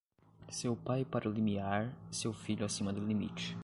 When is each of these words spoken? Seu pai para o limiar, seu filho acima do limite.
Seu 0.49 0.75
pai 0.75 1.05
para 1.05 1.29
o 1.29 1.31
limiar, 1.31 1.93
seu 2.11 2.33
filho 2.33 2.65
acima 2.65 2.91
do 2.91 3.05
limite. 3.05 3.55